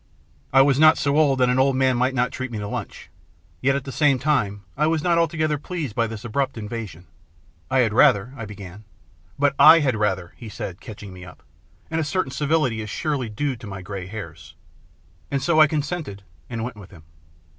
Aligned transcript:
I 0.51 0.63
was 0.63 0.79
not 0.79 0.97
so 0.97 1.15
old 1.15 1.37
that 1.41 1.49
an 1.49 1.59
old 1.59 1.75
man 1.75 1.95
might 1.95 2.15
not 2.15 2.31
treat 2.31 2.49
me 2.51 2.57
to 2.57 2.63
a 2.65 2.67
lunch. 2.67 3.11
Yet 3.61 3.75
at 3.75 3.83
the 3.83 3.91
same 3.91 4.17
time 4.17 4.63
I 4.75 4.87
was 4.87 5.03
not 5.03 5.19
altogether 5.19 5.59
pleased 5.59 5.93
by 5.95 6.07
this 6.07 6.25
abrupt 6.25 6.57
invitation." 6.57 7.05
I 7.69 7.81
had 7.81 7.93
rather" 7.93 8.33
I 8.35 8.45
began." 8.45 8.83
But 9.37 9.55
/had 9.57 9.95
rather," 9.99 10.33
he 10.37 10.49
said, 10.49 10.81
catching 10.81 11.13
me 11.13 11.23
up," 11.23 11.43
and 11.91 12.01
a 12.01 12.03
certain 12.03 12.31
civility 12.31 12.81
is 12.81 12.89
surely 12.89 13.29
due 13.29 13.55
to 13.57 13.67
my 13.67 13.83
grey 13.83 14.07
hairs." 14.07 14.55
And 15.29 15.39
so 15.39 15.61
I 15.61 15.67
consented, 15.67 16.23
and 16.49 16.63
went 16.63 16.77
with 16.77 16.89
him. 16.89 17.03